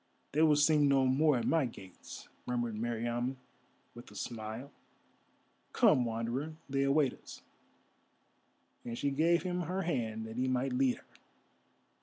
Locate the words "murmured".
2.47-2.73